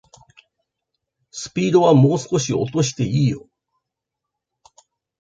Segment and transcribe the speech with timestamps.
[1.29, 3.47] スピードはもう少し落としていいよ